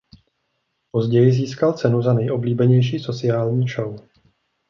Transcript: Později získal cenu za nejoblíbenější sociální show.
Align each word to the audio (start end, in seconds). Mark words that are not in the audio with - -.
Později 0.91 1.31
získal 1.31 1.73
cenu 1.73 2.01
za 2.01 2.13
nejoblíbenější 2.13 2.99
sociální 2.99 3.67
show. 3.67 3.99